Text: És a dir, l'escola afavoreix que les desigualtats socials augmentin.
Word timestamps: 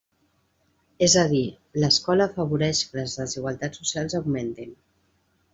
És 1.07 1.15
a 1.23 1.25
dir, 1.33 1.41
l'escola 1.83 2.27
afavoreix 2.29 2.83
que 2.89 2.99
les 3.01 3.13
desigualtats 3.23 3.85
socials 3.85 4.21
augmentin. 4.23 4.77